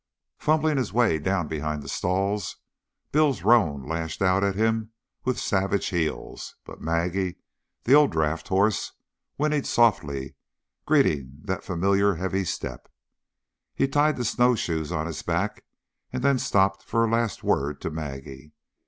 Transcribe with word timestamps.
Fumbling 0.39 0.77
his 0.77 0.91
way 0.91 1.19
down 1.19 1.47
behind 1.47 1.83
the 1.83 1.87
stalls, 1.87 2.57
Bill's 3.11 3.43
roan 3.43 3.87
lashed 3.87 4.19
out 4.23 4.43
at 4.43 4.55
him 4.55 4.89
with 5.25 5.39
savage 5.39 5.89
heels; 5.89 6.55
but 6.65 6.81
Maggie, 6.81 7.35
the 7.83 7.93
old 7.93 8.11
draft 8.11 8.47
horse, 8.47 8.93
whinnied 9.37 9.67
softly, 9.67 10.33
greeting 10.87 11.37
that 11.43 11.63
familiar 11.63 12.15
heavy 12.15 12.45
step. 12.45 12.91
He 13.75 13.87
tied 13.87 14.17
the 14.17 14.25
snowshoes 14.25 14.91
on 14.91 15.05
his 15.05 15.21
back 15.21 15.65
and 16.11 16.23
then 16.23 16.39
stopped 16.39 16.81
for 16.81 17.05
a 17.05 17.07
last 17.07 17.43
word 17.43 17.79
to 17.81 17.91
Maggie. 17.91 18.53